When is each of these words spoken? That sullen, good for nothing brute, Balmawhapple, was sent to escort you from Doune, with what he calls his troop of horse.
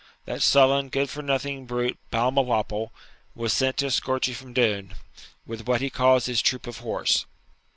That 0.25 0.41
sullen, 0.41 0.89
good 0.89 1.11
for 1.11 1.21
nothing 1.21 1.67
brute, 1.67 1.99
Balmawhapple, 2.09 2.89
was 3.35 3.53
sent 3.53 3.77
to 3.77 3.85
escort 3.85 4.25
you 4.27 4.33
from 4.33 4.51
Doune, 4.51 4.95
with 5.45 5.67
what 5.67 5.79
he 5.79 5.91
calls 5.91 6.25
his 6.25 6.41
troop 6.41 6.65
of 6.65 6.79
horse. 6.79 7.27